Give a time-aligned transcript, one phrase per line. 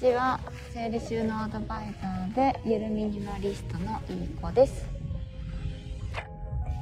[0.00, 0.40] ちは
[0.72, 4.86] 整理収納アドバイザーでゆるミニマリストのいい子です、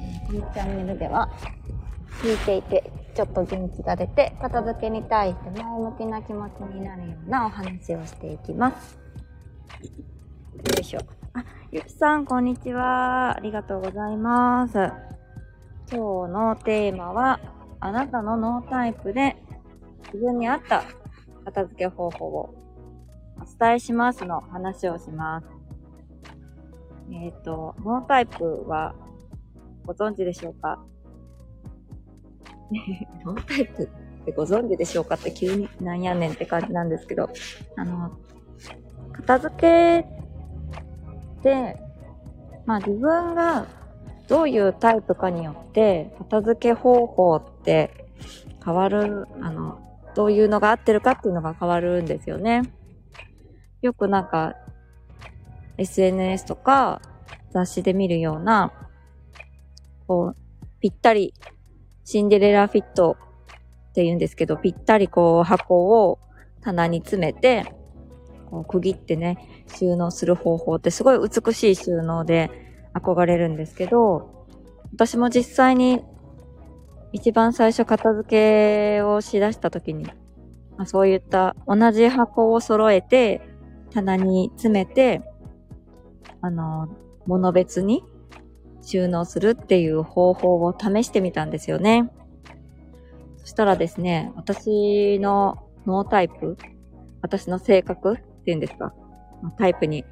[0.01, 1.29] えーこのチャンネルでは
[2.21, 8.97] 聞いていてちょっと元気が出て片付けに対して前向きな気持ちになるようなお話をしていきます。
[9.81, 10.99] よいしょ。
[11.33, 13.35] あゆきさんこんにちは。
[13.35, 14.75] ありがとうございます。
[15.91, 17.41] 今日のテーマは
[17.81, 19.35] あなたのノータイプで
[20.13, 20.85] 自分に合った
[21.43, 22.58] 片付け方法を
[23.41, 25.47] お伝えしますの話をします。
[27.11, 28.93] えっ、と、ノータイプは
[29.85, 30.79] ご存知でしょうか？
[33.25, 37.29] ノータイプってご存知でしょうかって急になんやねんって感じなんですけど、
[37.75, 38.11] あの、
[39.13, 41.81] 片付けって、
[42.65, 43.65] まあ自分が
[44.27, 48.05] どういうタイプかによって片付け方法って
[48.63, 49.79] 変わる、あの、
[50.13, 52.61] どういうのが合ってるかっていうのが変わるんですよね。
[53.81, 54.55] よくなんか、
[55.77, 57.01] SNS とか
[57.51, 58.73] 雑誌で見るような、
[60.07, 61.33] こう、ぴったり、
[62.03, 63.17] シンデレラフィット
[63.89, 66.19] って言うんですけど、ぴったりこう箱を
[66.61, 67.65] 棚に詰めて、
[68.49, 72.49] こう区切ってね、収納する方法ってすごい美しい収納で
[72.93, 74.47] 憧れるんですけど、
[74.93, 76.03] 私も実際に
[77.11, 80.05] 一番最初片付けをしだした時に、
[80.77, 83.41] まあ、そういった同じ箱を揃えて
[83.91, 85.21] 棚に詰めて、
[86.41, 86.89] あの、
[87.25, 88.03] 物別に
[88.81, 92.11] 収納するっていう方法を試してみたんですよね。
[93.37, 96.57] そしたらですね、私のノータイプ、
[97.21, 98.93] 私の性格っていうんですか、
[99.57, 100.05] タイプに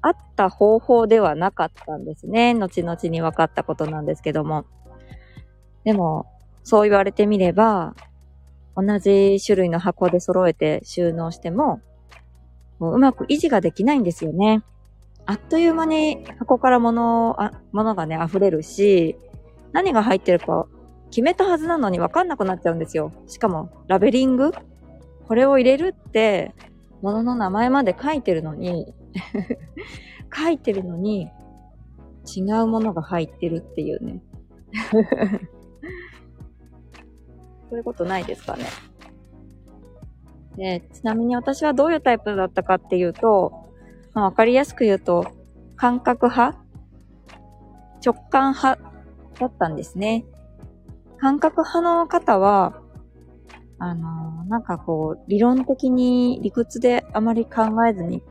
[0.00, 2.54] 合った方法ではなかったんですね。
[2.54, 4.64] 後々に分かったことなんですけども。
[5.84, 6.26] でも、
[6.62, 7.94] そう言われてみれば、
[8.76, 11.80] 同じ種類の箱で揃えて収納しても、
[12.78, 14.62] もううまく維持ができないんですよね。
[15.24, 19.16] あっという間に箱から物あ物がね、溢れるし、
[19.72, 20.66] 何が入ってるか
[21.10, 23.12] 決めたはずなのに分かんなくなっちゃうんですよ。
[23.26, 24.52] しかも、ラベリング？
[25.26, 26.54] これを入れるって、
[27.02, 28.94] 物の名前まで書いてるのに、
[30.34, 31.30] 書いてるのに、
[32.36, 34.22] 違うものが入ってるっていうね。
[37.68, 38.64] そういうことないですかね。
[40.56, 43.52] で、ちなみに私はどういうタイプだったかっていうと、
[44.14, 45.26] まあ、わかりやすく言うと、
[45.76, 46.58] 感覚派
[48.04, 48.80] 直感派
[49.38, 50.24] だったんですね。
[51.18, 52.80] 感覚派の方は、
[53.78, 58.22] あのなんかこう、理論的に理屈であまり考えずに、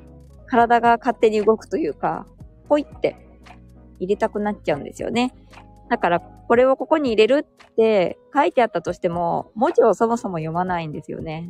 [0.48, 2.26] 体が勝手に動くというか、
[2.68, 3.16] ポイって
[4.00, 5.34] 入れたくなっちゃうんですよね。
[5.90, 11.50] だから、これをここに入れるって書いてあったとしても、文字をそもそも読まないんですよね。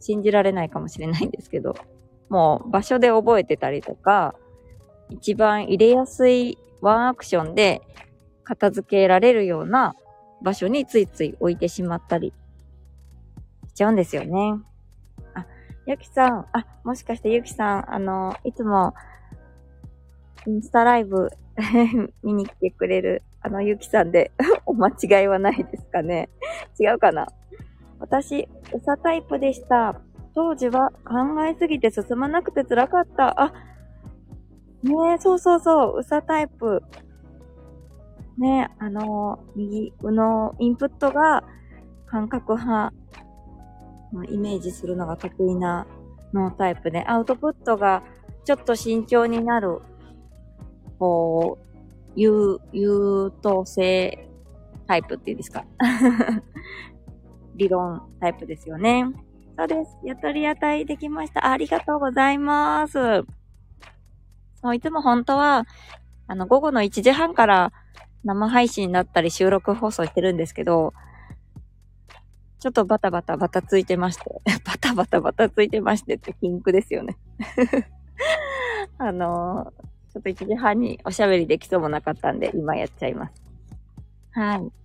[0.00, 1.74] 信じられないかもしれないんですけど、
[2.28, 4.34] もう場所で覚えてたりとか、
[5.08, 7.82] 一番入れやすいワンアクションで
[8.44, 9.94] 片付けられるような
[10.42, 12.32] 場所についつい置いてしまったり
[13.68, 14.54] しちゃうんですよね。
[15.34, 15.46] あ、
[15.86, 18.94] ゆきさん、あ、もしかしてゆきさん、あの、いつも
[20.46, 21.30] インスタライブ
[22.22, 24.32] 見に来てくれるあのゆきさんで
[24.66, 26.28] お間違いはないですかね
[26.78, 27.26] 違うかな？
[28.00, 30.00] 私、うさタイプでした。
[30.34, 33.40] 当時は考えすぎて進まなくて辛かった。
[33.40, 33.52] あ、
[34.82, 36.82] ねえ、そうそうそう、うさタイプ。
[38.38, 41.44] ねえ、あの、右のインプットが
[42.06, 42.94] 感覚派、
[44.12, 45.86] まあイメージするのが得意な
[46.32, 48.02] ノータイプで、アウトプットが
[48.44, 49.80] ちょっと慎重になる、
[50.98, 51.70] こう、
[52.16, 54.26] 優、優等生
[54.86, 55.64] タイプっていうんですか。
[57.54, 59.04] 理論タイプですよね。
[59.56, 59.98] そうです。
[60.04, 61.50] やっとり屋台できました。
[61.50, 62.98] ありがとうございます。
[64.62, 65.66] そう、いつも本当は、
[66.26, 67.72] あの、午後の1時半から
[68.24, 70.92] 生配信だったり収録放送してるんですけど、
[72.58, 74.24] ちょっとバタバタバタついてまして、
[74.64, 77.16] バタバタバタついてましてってピンクですよね。
[78.98, 83.42] あのーちょっと1時半におしゃべりできそうもなかったんで、今やっちゃいます。
[84.32, 84.79] はい。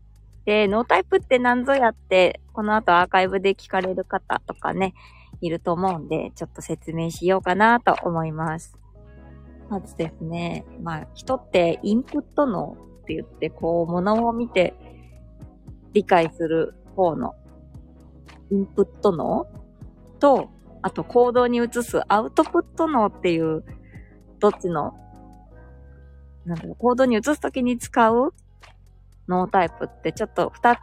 [0.46, 4.94] で、ノータイプって何ぞやって、この後アーカイブで聞かれる方とかね、
[5.42, 8.78] いると思うんで、ちょっと説明しようかなと思います。
[9.70, 14.76] まずですね、まあ、人ってインプット脳って言って、こう、物を見て
[15.94, 17.36] 理解する方の
[18.52, 19.48] インプット脳
[20.20, 20.50] と、
[20.82, 23.64] あと行動に移すアウトプット脳っていう、
[24.40, 24.94] どっちの、
[26.46, 28.34] なんだろう、行動に移すときに使う
[29.28, 30.80] ノータイプってちょっと二つ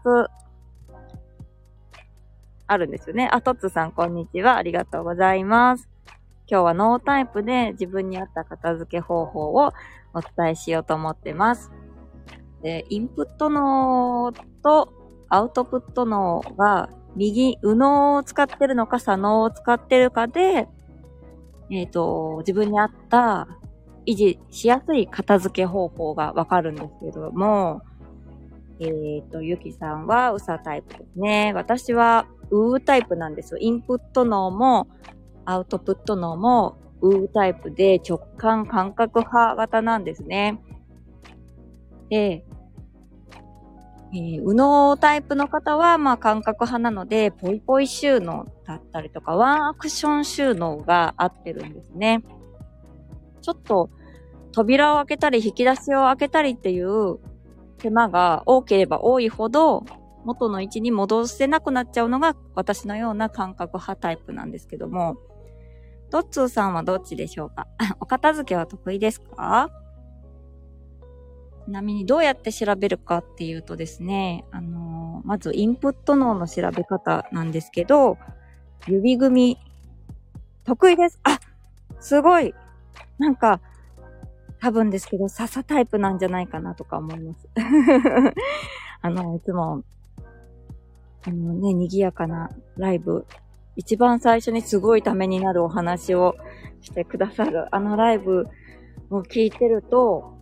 [2.67, 3.29] あるんですよね。
[3.33, 4.57] あ、トッツーさんこんにちは。
[4.57, 5.89] ありがとうございます。
[6.49, 9.73] 今日はノータイプで自分に合った片付け方法を
[10.15, 11.71] お伝えしようと思ってます。
[12.63, 14.93] で、インプット脳と
[15.29, 20.69] アウトプット脳が右、右脳を使ってるのか左脳を使ってるかで、
[21.71, 23.49] えっ、ー、と、自分に合った
[24.07, 27.83] 維持しやすい片付け方法がわかるんですけども、
[28.85, 31.53] えっ、ー、と、ゆきさんはうさタイプですね。
[31.55, 33.59] 私はうータイプなんですよ。
[33.61, 34.89] インプット脳も
[35.45, 40.61] アウトプット脳もウータイプで直感感覚派型なんですね。
[42.11, 42.45] で、
[44.15, 52.23] えー、右脳タイプの方は、まあ感覚派なので、ポイポイ収納だったりとか、ワンアクション収納が合ってるんですね。
[53.41, 53.91] ちょっと、
[54.53, 57.21] 扉を開けたり、引き出しを開けたりっていう
[57.83, 59.85] 手間が多ければ多いほど、
[60.25, 65.17] 元の位置に戻せなくなっちゃうのが私のような感覚派タイプなんですけども、
[66.11, 67.67] ドッツーさんはどっちでしょうか？
[67.99, 69.71] お片付けは得意ですか？
[71.65, 78.17] ちなみにどうやって調べるかっていうとですね、あのー、まずインプット脳の調べ方なんですけど、
[78.87, 79.59] 指組み、
[80.65, 81.19] 得意です。
[81.25, 81.39] あ
[82.01, 82.55] すごい。
[83.19, 83.61] なんか、
[84.63, 87.49] 多分ですけど、笹タイプなんじゃないかなとか思います。
[89.03, 89.83] あの、いつも、
[91.27, 93.27] あのね、賑やかなライブ、
[93.75, 96.37] 一番最初にすごいためになるお話を
[96.81, 98.47] してくださる、あのライブ
[99.11, 100.33] を聞いてると、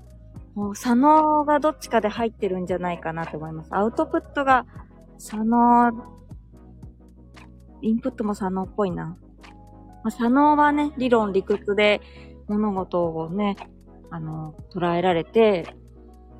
[0.54, 3.74] もう、左脳がどっちかで入ってるんじゃないかなと思います。
[3.74, 4.66] アウトプットが、
[5.16, 5.92] 左脳、
[7.80, 9.16] インプットも左脳っぽいな。
[10.04, 12.02] まあ、左脳はね、理論、理屈で
[12.48, 13.56] 物事をね、
[14.10, 15.74] あの、捉えられて、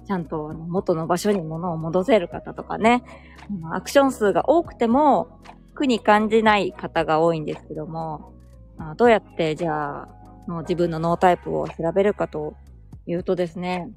[0.06, 3.04] ちゃんと元の場所に物を戻せる方とかね、
[3.72, 5.40] アクション数が多くても
[5.74, 8.32] 苦に感じない方が多いんですけども、
[8.76, 10.08] まあどうやってじゃあ、
[10.62, 12.54] 自分の脳タイプを調べるかと
[13.06, 13.90] いうとですね、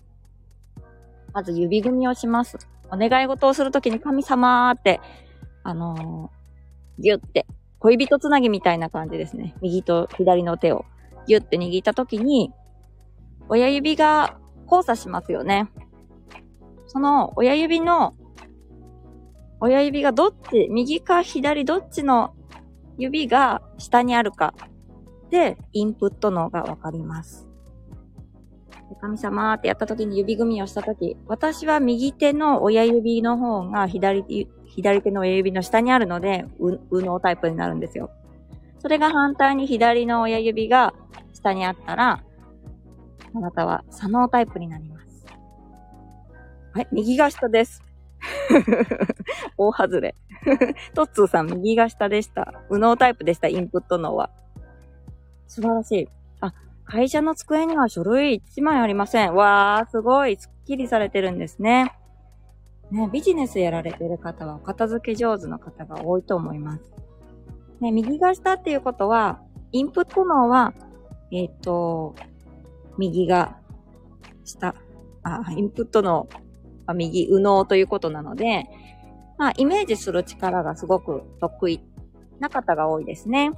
[1.33, 2.57] まず指組みをします。
[2.91, 5.01] お願い事をするときに神様って、
[5.63, 7.47] あのー、ギュって、
[7.79, 9.55] 恋人つなぎみたいな感じですね。
[9.61, 10.85] 右と左の手を
[11.27, 12.53] ギュって握ったときに、
[13.49, 15.69] 親指が交差しますよね。
[16.87, 18.15] その親指の、
[19.59, 22.33] 親指がどっち、右か左どっちの
[22.97, 24.53] 指が下にあるか
[25.29, 27.49] で、インプットのがわかります。
[29.01, 38.11] 神様ってやった時に指組みをした時、私は右手の親指の方が左、左手の親指の下にあるので、う、右脳タイプになるんですよ。
[38.79, 40.93] それが反対に左の親指が
[41.33, 42.23] 下にあったら、
[43.35, 45.25] あなたは左脳タイプになります。
[46.73, 47.83] はい、右が下です。
[49.57, 50.15] 大外れ。
[50.93, 52.61] トッツーさん、右が下でした。
[52.69, 54.29] 右脳タイプでした、インプット脳は。
[55.47, 56.09] 素晴らしい。
[56.41, 56.53] あ、
[56.85, 59.33] 会社の机には書類1枚ありません。
[59.33, 61.95] わー、すごい、スッキリされてるんですね。
[62.91, 66.93] ね、ビジネスやられてる方はお片付け上手の方が多いと思います。
[67.79, 69.41] ね、右が下っていうことは、
[69.71, 70.73] インプット脳は
[71.35, 72.15] えっ、ー、と、
[72.97, 73.57] 右が
[74.43, 74.75] 下、
[75.23, 76.27] あ、インプットの
[76.93, 78.65] 右、右脳ということなので、
[79.37, 81.81] まあ、イメージする力がすごく得意
[82.39, 83.51] な方が多いですね。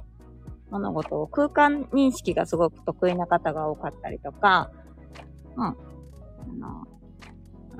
[0.70, 4.70] 物事を空間認識がすごく得意な方が多かったりとか、
[5.56, 5.64] うん。
[5.64, 5.74] あ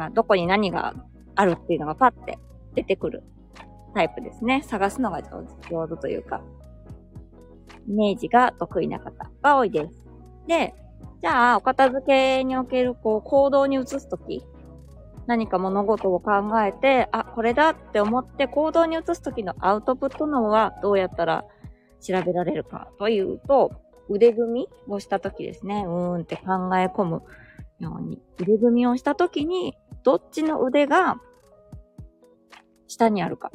[0.08, 0.94] の、どこに何が
[1.34, 2.38] あるっていうのがパッて
[2.74, 3.24] 出てくる
[3.94, 4.62] タイプですね。
[4.62, 6.42] 探すのが上手上手というか。
[7.88, 10.04] イメージが得意な方が多いです。
[10.46, 10.74] で、
[11.22, 14.44] じゃあ、お片付けにおける、こう、行動に移すとき、
[15.26, 16.32] 何か物事を考
[16.62, 21.44] えて、あ、これだって思って行動に移すときのアウトプットのはどうやったら
[22.00, 23.72] 調べられるかというと、
[24.08, 25.84] 腕組みをしたときですね。
[25.86, 26.42] うーんって考
[26.76, 27.22] え込む
[27.80, 28.22] ように。
[28.40, 31.20] 腕組みをしたときに、どっちの腕が
[32.86, 33.50] 下にあるか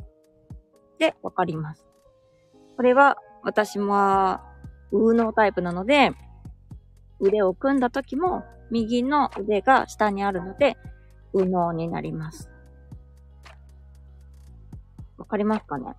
[0.99, 1.85] でわかります。
[2.75, 4.39] これは私も、
[4.91, 6.11] 右脳タイプなので、
[7.21, 10.77] 腕を組んだ時も、右の腕が下にあるので、
[11.33, 12.49] 右脳になります。
[15.17, 15.95] わかりますかね？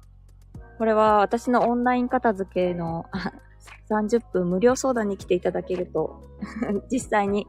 [0.78, 3.06] これは私のオンライン片付けの
[3.88, 6.20] 30分無料相談に来ていただけると
[6.90, 7.46] 実際に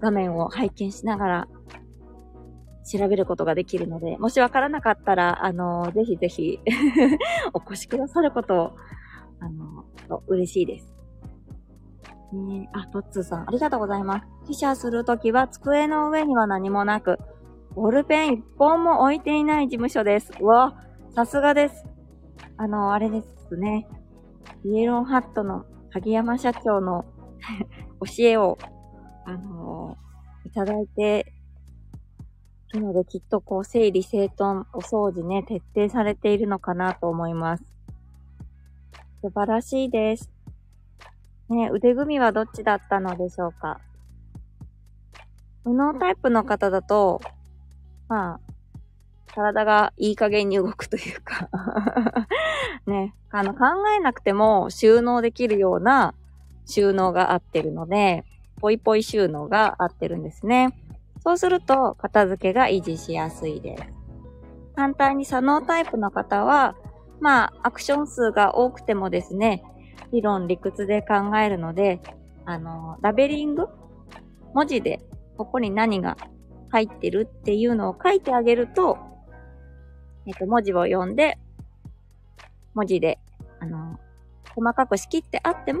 [0.00, 1.48] 画面を拝見しながら
[2.90, 6.58] 調べることができるので、もしわからなかったら、あの、ぜひぜひ
[7.52, 8.76] お越しくださることを
[9.40, 10.93] あの、嬉しいです。
[12.32, 14.26] ねあ、トッツーさん、ありがとうございます。
[14.46, 17.18] 記者するときは机の上には何もなく、
[17.74, 20.32] ボールペン一本も置いていない事務所です。
[20.40, 20.80] うわ、
[21.14, 21.84] さすがです。
[22.56, 23.86] あの、あれですね。
[24.64, 27.04] イエローハットの萩山社長の
[28.00, 28.58] 教えを、
[29.26, 31.32] あのー、いただいて
[32.72, 37.64] いるので、きっとこう、整理整頓、お掃除ね、徹底されているのかなと思います。
[39.20, 40.33] 素晴らしいです。
[41.48, 43.80] ね、腕組みはどっちだったのでしょうか？
[45.64, 47.20] 無能タイプの方だと、
[48.08, 48.40] まあ、
[49.34, 51.48] 体がいい加減に動くというか
[52.86, 53.60] ね、あの、考
[53.96, 56.14] えなくても収納できるような
[56.66, 58.24] 収納が合ってるので、
[58.60, 60.78] ぽいぽい収納が合ってるんですね。
[61.20, 63.84] そうすると、片付けが維持しやすいです。
[64.76, 66.76] 反対に左脳タイプの方は、
[67.20, 69.62] まあ、アクション数が多くてもですね、
[70.14, 72.00] 理論、理屈で考えるので、
[72.44, 73.66] あの、ラベリング？
[74.54, 75.00] 文字で、
[75.36, 76.16] ここに何が
[76.68, 78.96] 入ってるっていうのを書いてあげると、
[80.26, 81.36] えっと、文字を読んで、
[82.74, 83.18] 文字で、
[83.58, 83.98] あの、
[84.54, 85.80] 細かく仕切ってあっても、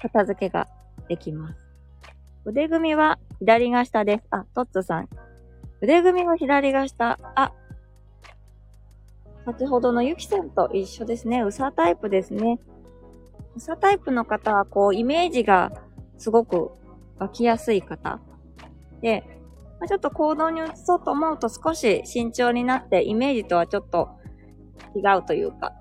[0.00, 0.68] 片付けが
[1.08, 1.58] できます。
[2.44, 4.24] 腕組みは左が下です。
[4.30, 5.08] あ、トッツさん。
[5.80, 7.18] 腕組みは左が下。
[7.34, 7.52] あ、
[9.44, 11.42] 先ほどのゆきさんと一緒ですね。
[11.42, 12.60] うさタイプですね。
[13.58, 15.72] うさタイプの方は、こう、イメージが
[16.16, 16.70] すごく
[17.18, 18.20] 湧きやすい方。
[19.00, 19.24] で、
[19.80, 24.10] まあ、ちょっと行動に移そうと思うと少し慎重になって、イメージとはちょっと
[24.94, 25.72] 違うというか、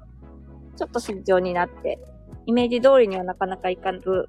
[0.76, 2.00] ちょっと慎重になって、
[2.46, 4.28] イメージ通りにはなかなかいかず、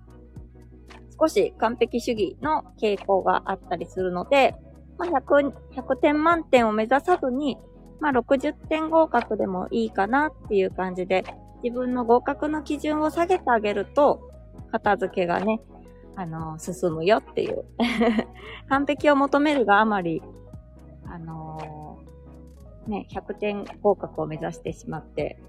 [1.20, 4.54] 少し完璧主義の傾向があったりするので、
[4.98, 7.56] まあ、100、100点満点を目指さずに、
[8.00, 11.24] まあ、60点合格でもいいかなっていう感じで、
[11.62, 14.30] 自分の合格の基準を下げてあげると、
[14.70, 15.60] 片付けがね、
[16.16, 17.64] あの、進むよっていう
[18.68, 20.22] 完璧を求めるがあまり、
[21.06, 25.40] あのー、ね、100点合格を目指してしまって、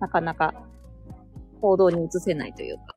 [0.00, 0.54] なかなか
[1.60, 2.96] 行動に移せないというか、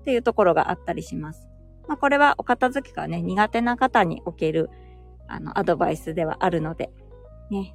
[0.00, 1.48] っていうところがあったりします。
[1.86, 4.70] まあ、これはお片付けがね、苦手な方における、
[5.26, 6.90] あの、アドバイスではあるので、
[7.50, 7.74] ね、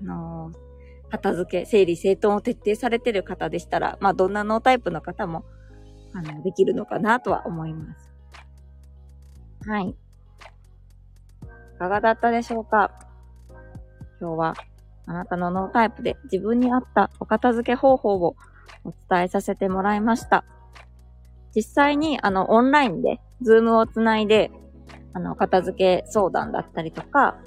[0.00, 0.67] あのー、
[1.10, 5.44] 片付け、整理整頓を徹底されてる方でしたら、まあ、どんなノータイプの方も、
[6.14, 8.10] あの、できるのかなとは思います。
[9.66, 9.88] はい。
[9.88, 12.90] いかがだったでしょうか？
[14.20, 14.54] 今日は、
[15.06, 18.36] あなたの脳タイプで自分に合ったお片付け方法を
[18.84, 20.44] お伝えさせてもらいました。
[21.54, 24.50] 実際に、あの、オンラインで、ズームをつないで、
[25.14, 27.38] あの、片付け相談だったりとか、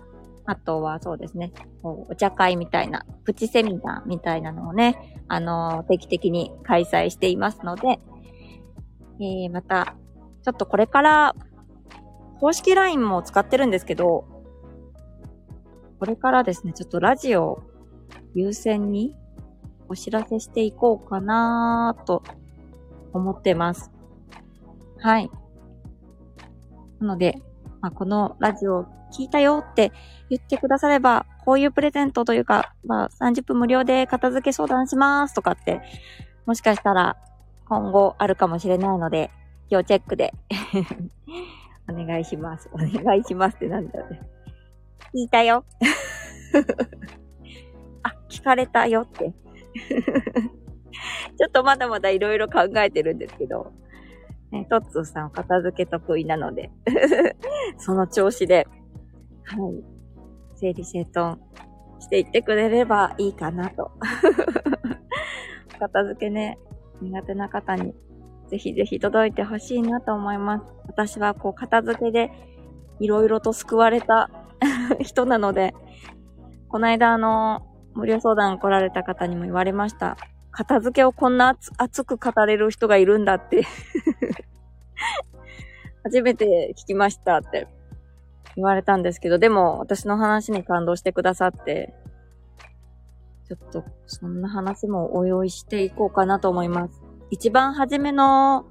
[0.45, 1.51] あとはそうですね、
[1.83, 8.00] お茶会みたいな、プチセミナーみたいなのをね、あの、定期的に開催していますので、
[9.19, 9.95] えー、また、
[10.43, 11.36] ちょっとこれから、
[12.39, 14.25] 公式 LINE も使ってるんですけど、
[16.00, 17.62] これからですね、ちょっとラジオ
[18.33, 19.15] 優先に
[19.88, 22.24] お知らせしていこうかなと
[23.13, 23.91] 思ってます。
[24.98, 25.29] はい。
[27.00, 27.39] なので、
[27.82, 29.92] まあ、このラジオ聞いたよって
[30.30, 35.82] 言ってくだされば、こういうプレゼントというか、まあ、30分無料で片付け相談しますとかって、
[36.46, 37.18] もしかしたら
[37.68, 39.32] 今後あるかもしれないので、
[39.70, 40.34] 要チェックで
[41.90, 42.70] お願いします。
[42.74, 44.22] お願いしますってなんだよね。
[45.14, 45.66] 聞いたよ。
[48.04, 49.32] あ、聞かれたよって
[51.38, 53.72] ちょっとまだまだいろいろ考えてるんですけど、
[54.51, 56.72] ね、トッツーさん片付け得意なので
[57.77, 58.67] その調子で、
[59.43, 59.84] はい、
[60.55, 61.38] 整理整頓
[62.00, 63.91] していってくれればいいかなと
[65.79, 66.60] 片付けね、
[67.01, 67.96] 苦手な方に
[68.51, 70.65] ぜひぜひ届いてほしいなと思います。
[70.86, 72.31] 私はこう片付けで
[73.00, 74.29] いろいろと救われた
[75.00, 75.74] 人なので、
[76.67, 80.17] この間あの、無料相談来られた方にも言われました。
[80.51, 83.65] 片付けをこんな熱く語れる人がいるんだって。
[86.03, 87.67] 初めて聞きましたって。
[88.55, 91.93] 言われたんですけど、でも私の話に感動してくださって、
[93.48, 97.01] ちょっとそんな話もお用意していこうかなと思います。
[97.29, 98.65] 一番初めの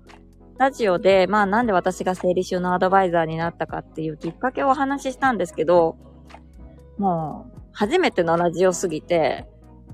[0.59, 5.97] ラジオで、まあなんで私が整理収納アドバイザーになったかっていうきっかけをお話ししたんですけど、
[6.99, 9.47] もう初めてのラジオすぎて、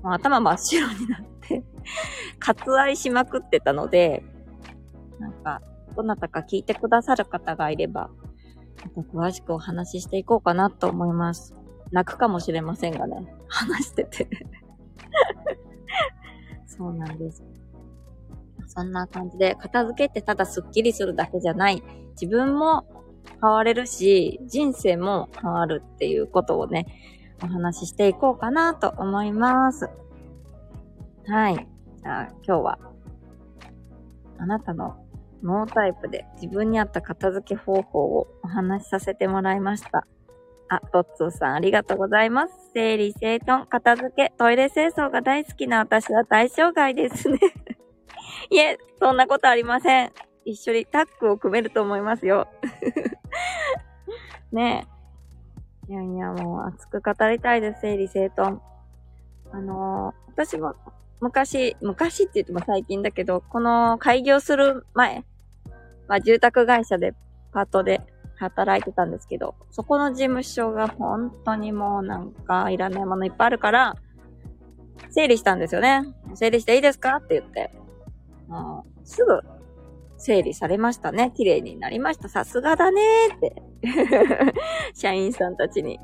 [0.03, 1.36] もう頭真っ白になって。
[2.39, 4.23] 割愛しまくってたので、
[5.19, 5.61] なんか、
[5.95, 8.09] どなたか聞いてくださる方がいれば、
[8.83, 11.55] また詳しくお話ししていこうかなと思います。
[11.91, 14.27] 泣くかもしれませんがね、話してて
[16.67, 17.43] そうなんです。
[18.67, 21.81] そんな感じで、片付けってただスッキリするだけじゃない。
[22.11, 22.85] 自分も
[23.41, 26.85] 変われるし、人生も変わるっていうことをね、
[27.43, 29.89] お話ししていこうかなと思います。
[31.27, 31.67] はい。
[32.07, 32.79] ゃあ今日は
[34.39, 34.97] あなたの
[35.43, 40.07] ノータイプで自分に合った片付け方法をお話しさせてもらいました。
[40.69, 42.53] あ、トッツーさんありがとうございます。
[42.73, 47.39] 整理整頓、片付け、トイレ清掃が大好きな私は対象外ですね
[48.49, 50.11] いえ、そんなことありません。
[50.43, 52.47] 一緒にタッグを組めると思いますよ。
[54.51, 54.87] ね
[55.89, 55.91] え。
[55.91, 58.59] いやいや、もう熱く語りたいです、整理整頓。
[59.51, 60.75] あのー、私も
[61.19, 65.25] 昔、昔って言っても最近だけど、この開業する前、
[66.07, 67.13] まあ住宅会社で
[67.51, 68.01] パートで
[68.37, 73.95] 働いてたんですけど、そこの事務所が本当にもうなんかいらないものいっぱいあるから、
[75.09, 76.03] 整理したんですよね。
[76.35, 77.15] 整理していいですか？
[77.17, 77.73] って言って。
[78.47, 79.41] もうすぐ
[80.17, 81.31] 整理されましたね。
[81.35, 82.29] 綺麗になりました。
[82.29, 83.63] さすがだねーって。
[84.95, 85.99] 社員さんたちに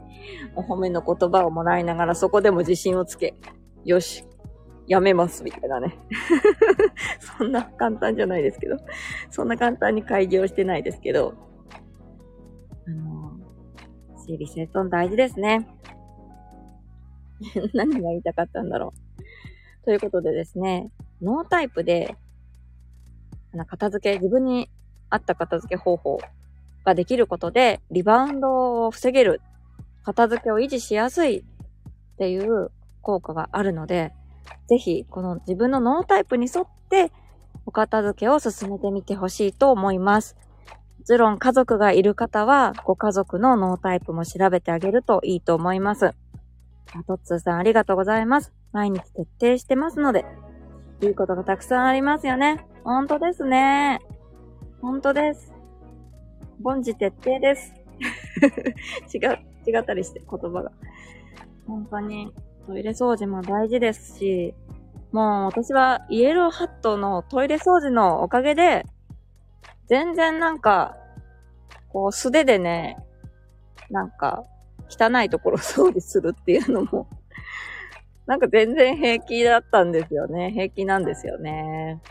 [0.55, 3.33] お褒めの言葉をもらいながらそこでも自信をつけ、
[3.83, 4.25] よし、
[4.87, 5.97] やめます、みたいなね。
[7.37, 8.77] そんな簡単じゃないですけど。
[9.29, 11.35] そんな簡単に開業してないですけど。
[12.87, 13.37] あの、
[14.25, 15.67] 整理整頓大事ですね。
[17.73, 18.93] 何が言いたかったんだろ
[19.81, 19.85] う。
[19.85, 22.17] ということでですね、ノータイプで
[23.53, 24.69] あの片付け、自分に
[25.09, 26.19] 合った片付け方法
[26.83, 29.41] ができることで、リバウンドを防げる、
[30.03, 31.43] 片付けを維持しやすいっ
[32.17, 32.71] ていう
[33.01, 34.11] 効果があるので、
[34.67, 37.11] ぜひ、この自分のノータイプに沿って、
[37.65, 40.35] お片付けを進めてみてほしいと思います。
[40.99, 46.13] もちろん家族がいる方は、ご家族のノータイプも調べてあげるといいと思います。
[47.07, 48.53] トッツーさんありがとうございます。
[48.71, 50.25] 毎日徹底してますので、
[51.01, 52.65] いいことがたくさんありますよね。
[52.83, 53.99] ほんとですね。
[54.81, 55.53] ほんとです。
[56.63, 57.73] 凡事徹底です。
[59.13, 60.71] 違う、違ったりして言葉が。
[61.67, 62.33] 本当に
[62.65, 64.53] トイレ掃除も大事ですし、
[65.11, 68.85] もう私はイエローハットのトイレ掃除のおかげで、
[69.87, 70.95] 全然なんか、
[71.89, 72.97] こう素手でね、
[73.91, 74.43] なんか
[74.89, 77.07] 汚いところ掃除するっていうのも
[78.25, 80.51] なんか全然平気だったんですよね。
[80.51, 82.01] 平気なんですよね。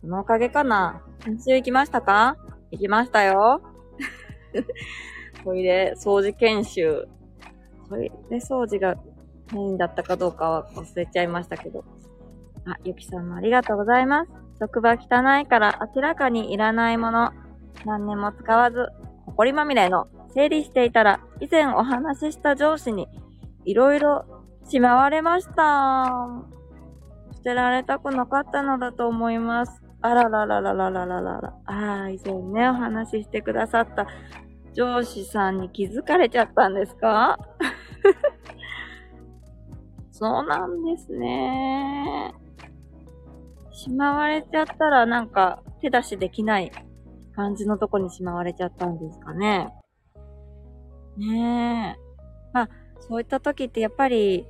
[0.00, 2.36] そのおかげかな先週行きましたか？
[2.70, 3.62] 行きましたよ。
[5.44, 7.08] トイレ掃除研修。
[7.88, 8.96] トイレ掃除が
[9.52, 11.84] メインだったかどうかは忘れちゃいましたけど。
[12.66, 14.30] あ、ゆきさんもありがとうございます。
[14.58, 17.32] 職場汚いから明らかにいらないもの、
[17.84, 18.86] 何年も使わず、
[19.26, 23.08] 埃まみれの整理していたら、以前お話しした上司に、
[23.64, 24.24] いろいろ
[24.68, 26.28] しまわれました。
[27.34, 29.82] 捨てられたくなかったのだと思います。
[30.00, 31.54] あららららららららら。
[31.66, 34.06] ああ、以前ね、お話ししてくださった
[34.74, 37.38] 上司さんに気づかれちゃったんですか？
[40.22, 42.32] そうなんですね。
[43.72, 46.70] しまわれちゃったらなんか手出しできない
[47.34, 49.74] 感じのとこにしまわれちゃったんですかね。
[51.16, 52.00] ねえ。
[52.52, 52.68] まあ、
[53.00, 54.46] そういった時ってやっぱり、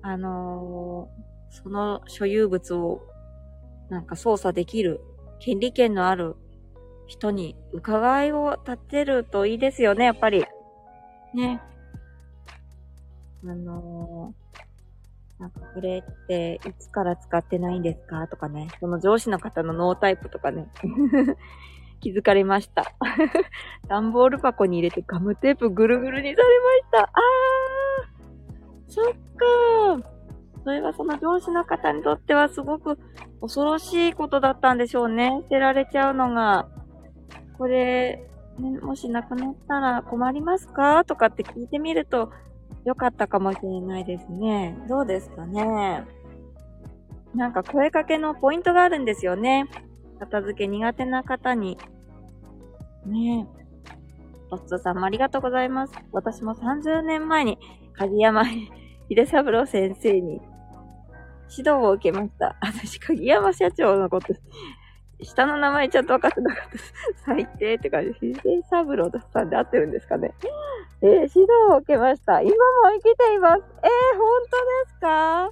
[0.00, 3.00] あのー、その所有物を
[3.90, 5.00] なんか操作できる
[5.40, 6.36] 権利権のある
[7.08, 10.44] 人に伺いを立てるといいですよね、やっぱり。
[11.34, 11.60] ね。
[13.42, 14.32] あの、
[15.38, 18.26] なんかこれっていつから使ってないんですか？
[18.28, 18.68] とかね。
[18.80, 20.68] その上司の方のノータイプとかね。
[22.00, 22.84] 気づかれました。
[23.88, 26.48] 段ボール箱に入れてガムテープぐるぐるにされ
[26.92, 27.10] ました。
[27.12, 30.04] あーそっかー
[30.64, 32.98] それはその上司の方にとってはすごく
[33.40, 35.40] 恐ろしいことだったんでしょうね。
[35.44, 36.68] 捨てられちゃうのが。
[37.58, 41.04] これ、ね、もしなくなったら困りますか？
[41.04, 42.30] とかって聞いてみると
[42.84, 44.76] よかったかもしれないですね。
[44.88, 46.04] どうですかね。
[47.34, 49.66] なんか声かけのポイントがあるんですよね。
[50.20, 51.78] 片付け苦手な方に
[53.06, 53.64] ねえ。
[54.50, 55.92] トッツーさんもありがとうございます。
[56.12, 57.58] 私も30年前に
[57.94, 58.44] 鍵山
[59.08, 60.40] 秀三郎先生に
[61.50, 62.56] 指導を受けました。
[62.60, 64.34] 私、鍵山社長のこと、
[65.22, 66.92] 下の名前ちゃんと分かってなかったです。
[67.24, 68.12] 最低って感じ。
[68.20, 70.34] 秀三郎さんで合ってるんですかね。
[71.02, 71.38] えー、指導
[71.72, 72.40] を受けました。
[72.40, 72.56] 今も
[72.92, 73.62] 生きています。
[73.62, 75.50] えー、本当ですか？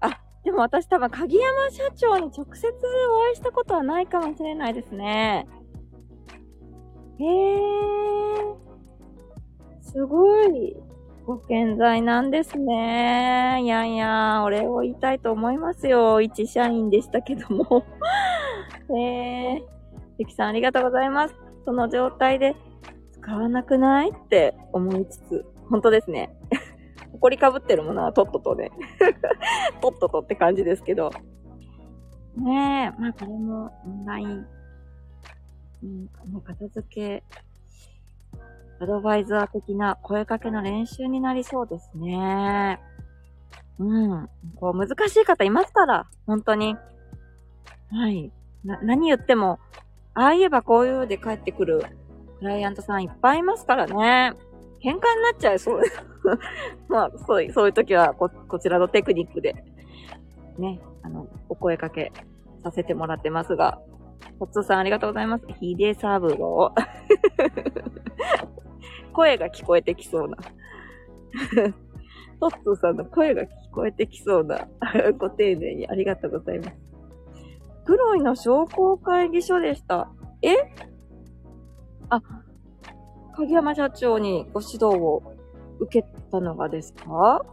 [0.00, 5.46] あ、でも私多分鍵山社長に直接お会いしたことはないかもしれないですね。
[7.18, 7.58] へえ、
[9.80, 10.76] すごい。
[11.26, 13.60] ご健在なんですね。
[13.62, 16.20] いやいや、お礼を言いたいと思いますよ。
[16.20, 17.84] 一社員でしたけども。
[18.96, 19.62] へえ、
[20.18, 21.34] ゆきさんありがとうございます。
[21.64, 22.56] その状態で
[23.12, 26.34] 使わなくないって思いつつ、本当ですね。
[27.12, 28.70] 埃かぶってるものはとっととね。
[29.80, 31.10] とっととって感じですけど。
[32.36, 34.46] ねえ、まあこれもオンライン、
[35.82, 37.24] うん、片付け、
[38.80, 42.80] アドバイザー的な声かけの練習になりそうですね。
[43.78, 44.28] うん。
[44.56, 46.76] こう難しい方いますから、本当に。
[47.90, 48.32] はい。
[48.64, 49.58] な、何言っても、
[50.14, 51.82] ああ言えばこういうで帰ってくる
[52.38, 54.32] クライアントさんいっぱいいますからね。
[54.82, 55.00] 喧嘩にな
[55.36, 55.82] っちゃいそう。
[56.88, 59.54] まあ、そう、そういう時はこ、こちらのテクニックで、
[60.58, 62.12] ね、あの、お声かけ
[62.62, 63.80] させてもらってますが、
[64.38, 65.46] トッツーさんありがとうございます。
[65.60, 67.90] ヒデサブロー。
[69.12, 70.36] 声が聞こえてきそうな。
[72.40, 74.66] トッツーさんの声が聞こえてきそうな。
[75.18, 76.89] ご丁寧にありがとうございます。
[77.90, 80.08] 黒いの商工会議所でした。
[80.42, 80.54] え？
[82.08, 82.22] あ、
[83.34, 85.34] 影山社長にご指導を
[85.80, 87.44] 受けたのがですか？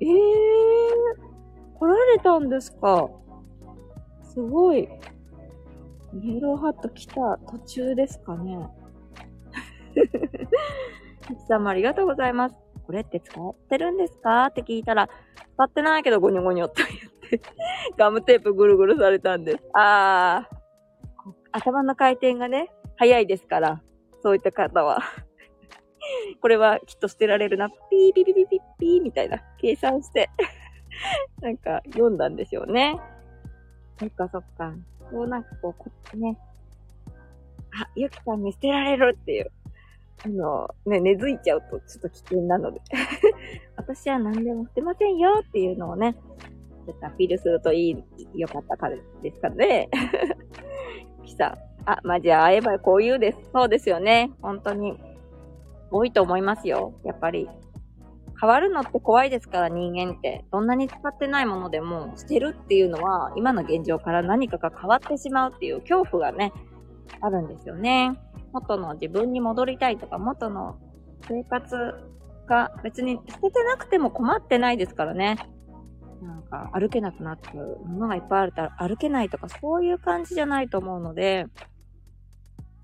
[0.00, 0.14] ええー、
[1.76, 3.10] 来られたんですか？
[4.22, 4.88] すごい。
[6.22, 8.68] イエローハット来た途中ですかね。
[11.22, 12.54] キキさんもありがとうございます。
[12.86, 14.46] これって使ってるんですか？
[14.46, 15.08] って聞いたら、
[15.56, 17.13] 使ってないけどゴニョゴニョって言って、
[17.96, 19.58] ガムテープぐるぐるされたんです。
[19.72, 20.56] あー、
[21.52, 23.82] 頭の回転がね、早いですから、
[24.22, 25.00] そういった方は。
[26.40, 27.70] これはきっと捨てられるな。
[27.70, 30.30] ピーピーピーピーピーピーみたいな計算して
[31.40, 33.00] なんか読んだんでしょうね。
[33.98, 34.74] そっかそっか。
[35.10, 36.38] そうなんかこう、こっちね。
[37.80, 39.50] あ、ゆきさんに捨てられるっていう。
[40.24, 42.80] あの、ね、根付いちゃうとちょっと危険なので
[43.76, 46.16] 私は何でも捨てませんよっていうのをね、
[46.86, 49.88] ちょっとアピールするといい、よかったからですかね。
[51.24, 51.56] きさ。
[51.86, 53.38] あ、まあ、じゃあ会えばこう言うです。
[53.52, 54.30] そうですよね。
[54.40, 54.98] 本当に。
[55.90, 56.94] 多いと思いますよ。
[57.04, 57.48] やっぱり。
[58.40, 60.44] 変わるのって怖いですから、人間って。
[60.50, 66.52] どんなに使ってないものでも、捨てるっていうのは、今の現状から何かが変わってしまうっていう恐怖がね、
[67.20, 68.18] あるんですよね。
[68.52, 70.76] 元の自分に戻りたいとか、元の
[71.28, 71.76] 生活
[72.46, 75.36] が別に捨ててなくても困ってないですからね。
[76.24, 81.46] なんか歩けなくなっちゃうものがいっぱいあると歩けないとかそういう感じじゃないと思うので、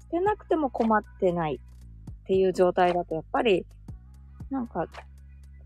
[0.00, 3.64] 捨てなくても困ってないっていう状態だとやっぱり
[4.50, 4.86] なんか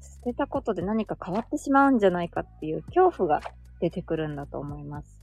[0.00, 3.40] 捨てたことで何か変わってしまうんじゃないかっていう恐怖が
[3.80, 5.20] 出てくるんだと思います。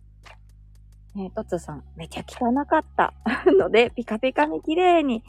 [1.15, 3.13] ねえトツさん、めちゃ汚かった
[3.45, 5.23] ので、 ピカピカに綺麗に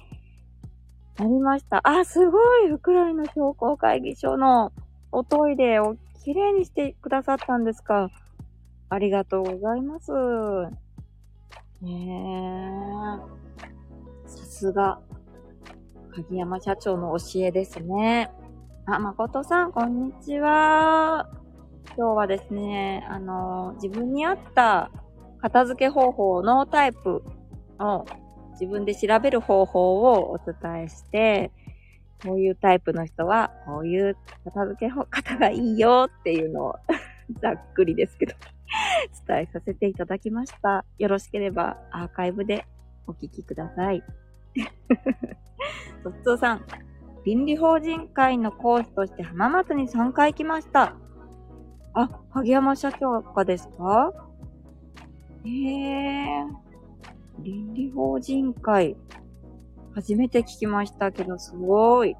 [1.18, 1.80] なりました。
[1.82, 4.72] あ、すごいウクライナ商工会議所の
[5.10, 8.08] おトイレを綺麗にしてくださったんですか。
[8.88, 10.12] ありがとうございます。
[11.80, 13.18] ね
[14.24, 14.28] え。
[14.28, 15.00] さすが、
[16.14, 18.30] 鍵山社長の教えですね。
[18.86, 21.28] あ、誠さん、こんにちは。
[21.96, 24.92] 今日はですね、あの、自分に合った
[25.40, 27.24] 片付け方法のタイプ
[27.80, 28.04] を
[28.52, 31.50] 自分で調べる方法をお伝えして、
[32.22, 36.74] こういうタイプの人は、こういう片付け方がいいよっていうのを
[37.40, 38.34] ざっくりですけど
[39.26, 40.84] 伝えさせていただきました。
[40.98, 42.64] よろしければアーカイブで
[43.06, 44.02] お聞きください。
[46.04, 46.64] とっつさん、
[47.24, 50.96] 倫理法人会の講師として浜松に3回来ました。
[51.94, 54.12] あ、萩山社長がですか？
[55.44, 56.62] へえー。
[57.42, 58.96] 倫理法人会。
[59.94, 62.16] 初めて聞きましたけど、すごい。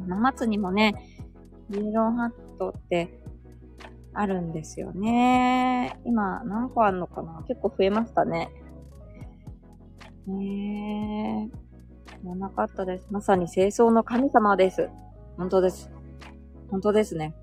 [0.00, 0.94] 7月にもね、
[1.70, 3.20] イエローハットって
[4.12, 5.98] あるんですよね。
[6.04, 7.44] 今何個あんのかな？
[7.48, 8.50] 結構増えましたね。
[10.26, 11.56] ねえ。
[12.20, 13.06] 知らなかったです。
[13.10, 14.88] まさに清掃の神様です。
[15.36, 15.90] 本当です。
[16.70, 17.34] 本当ですね。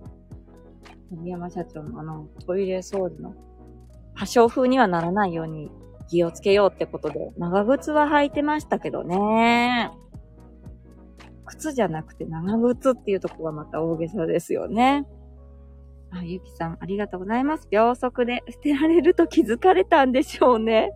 [1.12, 3.34] 森山社長のあのトイレ掃除の
[4.14, 5.72] 破傷風にはならないように
[6.12, 9.92] 気をつけようってことで、長靴は履いてましたけどね。
[11.46, 15.08] 靴じゃなくて長靴っていうとこがまた大げさですよね。
[16.12, 17.68] あ、ゆきさん、ありがとうございます。
[17.72, 20.92] 秒速で捨てられると気づかれたんでしょうね。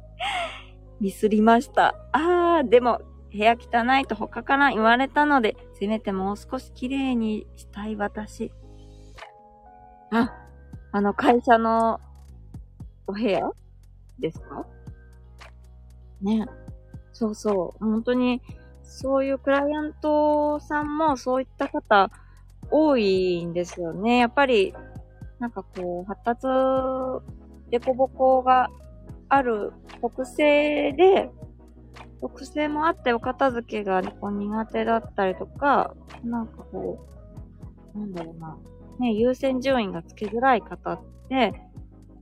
[0.99, 1.95] ミスりました。
[2.11, 2.99] あー、でも、
[3.31, 8.51] 部屋汚いと他から言われたので、せめてもう少し綺麗にしたい私。
[10.11, 10.33] あ、
[10.91, 12.01] あの会社の
[13.07, 13.49] お部屋
[14.19, 14.65] ですか？
[16.21, 16.45] ね。
[17.13, 17.83] そうそう。
[17.83, 18.41] 本当に、
[18.83, 22.11] そういうクライアントさんもそういった方
[22.69, 24.19] 多いんですよね。
[24.19, 24.73] やっぱり、
[25.39, 26.47] なんかこう、発達、
[27.69, 28.69] デコボコが
[29.29, 31.29] ある特性で、
[32.21, 37.05] 特性もあってお片付けがこう苦手だったりとか、なんかこ
[37.95, 38.57] う、なんだろうな、
[38.99, 40.99] ね、優先順位がつけづらい方っ
[41.29, 41.53] て、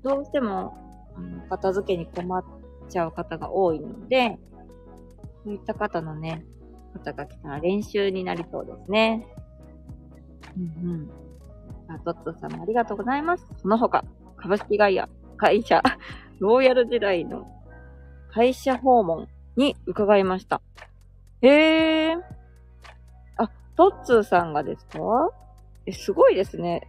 [0.03, 0.77] どうしても
[1.15, 2.43] あの、片付けに困っ
[2.93, 4.38] ちゃう方が多いので、
[5.43, 6.45] そういった方のね、
[6.93, 9.27] 方が来たら練習になりそうですね。
[10.56, 11.10] うんうん。
[11.88, 13.45] あ、トットさんもありがとうございます。
[13.62, 14.06] その他、
[14.38, 15.82] 株式会社、会社、
[16.39, 17.47] ローヤル時代の
[18.29, 20.62] 会社訪問に伺いました。
[21.41, 22.15] へえ。
[23.38, 24.99] あ、トッツーさんがですか？
[25.86, 26.88] え、すごいですね。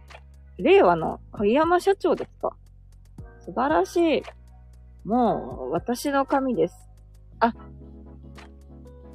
[0.57, 2.55] 令和の鍵山社長ですか？
[3.41, 4.23] 素晴らしい。
[5.05, 6.89] もう、私の神です。
[7.39, 7.53] あ、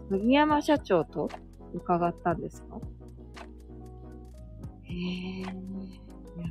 [0.09, 1.29] 杉山社長と
[1.75, 2.79] 伺ったんですか？
[4.85, 5.41] へえ。
[5.41, 5.49] いや、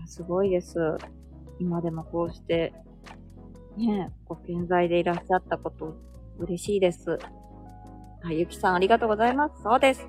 [0.07, 0.77] すごいです。
[1.59, 2.73] 今でもこうして、
[3.77, 5.95] ね、ご健在でいらっしゃったこと、
[6.37, 7.17] 嬉しいです。
[8.21, 9.63] はい、ゆきさんありがとうございます。
[9.63, 10.05] そうです。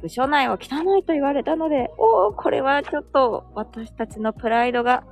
[0.00, 5.04] 部署内は汚いと言われたので、おー、これはちょっと私たちのプライドが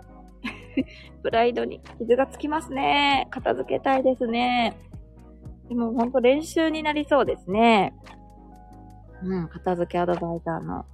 [1.22, 3.28] プライドに傷がつきますね。
[3.30, 4.76] 片付けたいですね。
[5.68, 7.94] でもほんと練習になりそうですね。
[9.22, 10.85] うん、片付けアドバイザーの。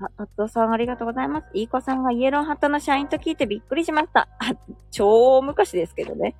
[0.00, 1.46] あ、トットさんありがとうございます。
[1.54, 4.28] いい子さんがイエローハットの社員と聞いてびっくりしました。
[4.38, 4.54] あ、
[4.90, 6.34] 超昔ですけどね。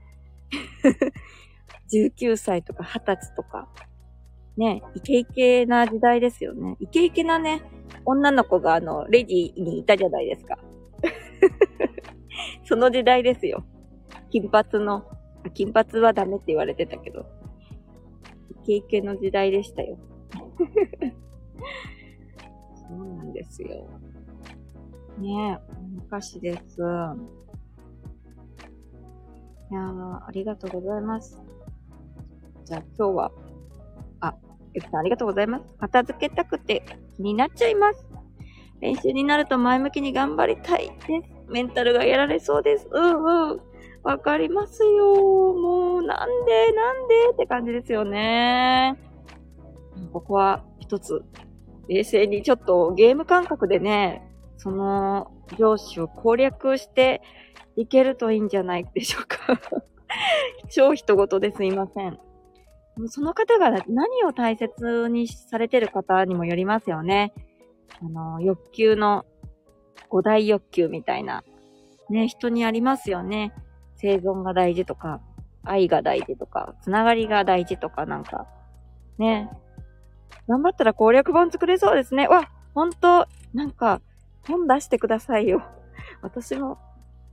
[1.92, 3.68] 19歳とか20歳とか。
[4.56, 6.76] ね、イケイケな時代ですよね。
[6.78, 7.62] イケイケなね、
[8.04, 10.58] 女の子があの、レディにいたじゃないですか。
[12.64, 13.64] その時代ですよ。
[14.30, 15.04] 金髪の、
[15.54, 17.26] 金髪はダメって言われてたけど、
[18.50, 19.98] イケイケの時代でしたよ。
[22.74, 23.86] そうなんですよ。
[25.18, 26.80] ねえ、昔です。
[29.70, 31.40] いやー、ありがとうございます。
[32.64, 33.32] じゃあ今日は、
[34.20, 34.34] あ、
[34.74, 35.64] ゆきさんありがとうございます。
[35.78, 36.84] 片付けたくて
[37.16, 38.11] 気になっちゃいます。
[38.82, 41.30] 練習になると前向きに頑張りたいです。
[41.48, 42.88] メンタルがやられそうです。
[42.90, 43.60] うんうん。
[44.02, 45.14] わかりますよ。
[45.54, 48.98] もう、なんで、なんでって感じですよね。
[50.12, 51.22] ここは一つ、
[51.88, 57.22] 冷静にちょっとゲーム感覚でね、その上司を攻略して
[57.76, 59.38] いけるといいんじゃないでしょうか。
[60.70, 62.18] 超人事ですいません。
[63.06, 67.32] その方が何を大切にされてる方にもよりますよね。
[68.00, 69.24] あの、欲求の
[70.08, 71.44] 五大欲求みたいな、
[72.10, 73.52] ね、人にありますよね。
[73.96, 75.20] 生存が大事とか、
[75.64, 78.46] 愛が大事とか、つながりが大事とかなんか、
[79.18, 79.50] ね。
[80.48, 82.28] 頑張ったら攻略本作れそうですね。
[82.28, 84.00] わ、ほんと、なんか、
[84.46, 85.62] 本出してくださいよ。
[86.20, 86.78] 私も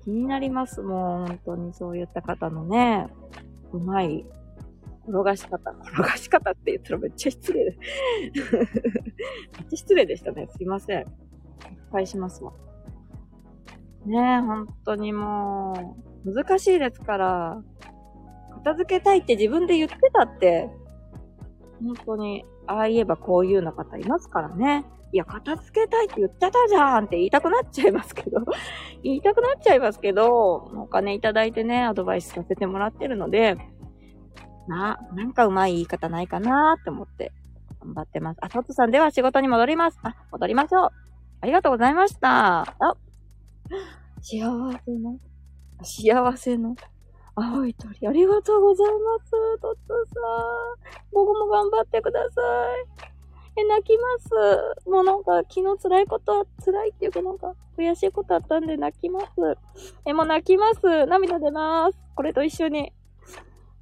[0.03, 0.81] 気になります。
[0.81, 3.07] もう本当にそういった方のね、
[3.71, 4.25] うまい
[5.09, 5.71] 転がし方。
[5.71, 7.75] 転がし方って言ったらめっちゃ失礼 めっ
[9.69, 10.47] ちゃ失礼でしたね。
[10.47, 11.05] すいません。
[11.91, 12.53] 返しますわ。
[14.05, 15.95] ねえ、本当にも
[16.25, 17.61] う、難しいですから、
[18.63, 20.69] 片付けたいって自分で言ってたって、
[21.83, 24.85] 本当に、ああ言えばこういうような方いますからね。
[25.11, 28.41] いや、片付けたいって言ってたじゃんって言いたくなっちゃいますけど
[29.01, 33.57] 言いたくなっちゃいますけど、お金いただいてね、アドバイスさせてもらってるので、
[34.69, 37.33] な、なんかうまい言い方ないかなって思って
[37.81, 38.37] 頑張ってます。
[38.41, 39.99] あ、トットさんでは仕事に戻ります。
[40.03, 40.89] あ、戻りましょう。
[41.41, 42.61] ありがとうございました。
[42.61, 42.95] あ、
[44.21, 44.39] 幸
[44.85, 45.19] せの、
[45.81, 46.75] 幸せの
[47.35, 48.93] 青い鳥、ありがとうございま
[49.25, 49.31] す。
[49.59, 50.19] トットさ
[50.81, 51.03] ん。
[51.11, 52.41] 僕も頑張ってくださ
[53.05, 53.09] い。
[53.59, 54.89] え、泣きます。
[54.89, 59.27] もうなんか昨日辛いこと、辛いっていうかなんか悔しいことあったんで泣きます。
[60.05, 61.07] え、もう泣きます。
[61.07, 61.97] 涙出ます。
[62.13, 62.93] これと一緒に。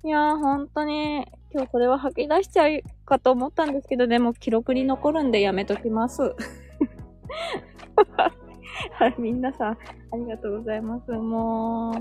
[0.03, 6.21] いやー、本当に、今日それは吐き出しちゃうかと思ったんですけど、でも記録に残るんでやめときます。
[8.93, 9.77] はい、皆さん、あ
[10.15, 11.11] りがとうございます。
[11.11, 11.93] もう、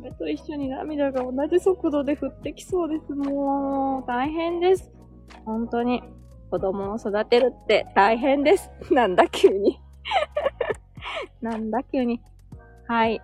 [0.02, 3.12] れと一緒に涙が同じ速度で降ってきそうです。
[3.12, 4.92] もう、大変です。
[5.44, 6.02] 本当に。
[6.54, 8.70] 子供を育てるって大変です。
[8.92, 9.80] なんだ急に。
[11.42, 12.20] なんだ急に。
[12.86, 13.20] はい。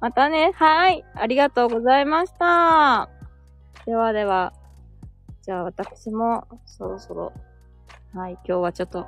[0.00, 0.52] またね。
[0.54, 1.04] はい。
[1.14, 3.10] ありがとうございました。
[3.84, 4.52] ではでは、
[5.42, 7.32] じゃあ私もそろそろ、
[8.14, 9.06] はい、今日はちょっと、は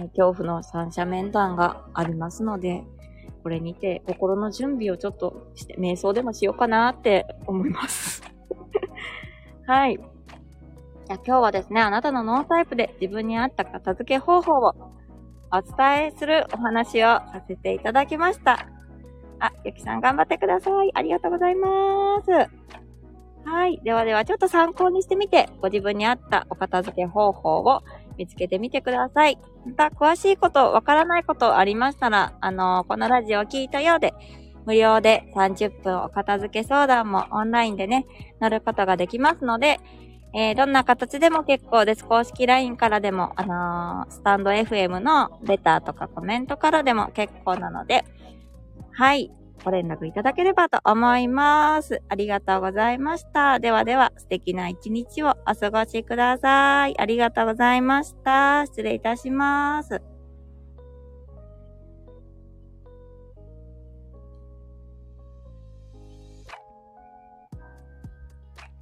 [0.00, 2.84] い、恐怖の三者面談がありますので、
[3.42, 8.22] これにて心の準備をちょっとして、瞑想でもしようかなって思います。
[9.66, 9.96] はい。
[9.96, 14.74] じゃあ今日はですね、あなたのノータイプで自分に合った片付け方法を
[15.52, 18.75] お伝えするお話をさせていただきました。
[19.40, 20.90] あ、ゆきさん頑張ってください。
[20.94, 22.30] ありがとうございます。
[23.48, 23.80] はい。
[23.84, 27.82] ではでは、ちょっと参考にしてみて、ご自分に合ったお片付け方法を
[28.18, 29.38] 見つけてみてください。
[29.64, 34.14] また、詳しいこと、わからないことありましたら、あのー、このラジオを聞いたようで、
[34.66, 38.06] 無料で30分お片付け相談もオンラインでね、
[38.40, 39.78] 乗ることができますので、
[40.34, 42.04] えー、どんな形でも結構です。
[42.04, 48.04] 公式 LINE からでも、あのー、スタンド FM のレターとかコメントからでも結構なので、
[48.96, 49.30] はい。
[49.62, 52.00] ご連絡いただければと思います。
[52.08, 53.60] ありがとうございました。
[53.60, 56.98] ではでは、素敵な一日をお過ごしください。
[56.98, 58.64] ありがとうございました。
[58.64, 60.00] 失礼いたします。